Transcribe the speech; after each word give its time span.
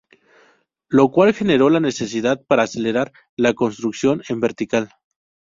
Lo 0.89 1.11
cual 1.11 1.31
generó 1.31 1.69
la 1.69 1.79
necesidad 1.79 2.43
para 2.47 2.63
acelerar 2.63 3.11
la 3.35 3.53
construcción 3.53 4.23
en 4.29 4.39
vertical. 4.39 4.89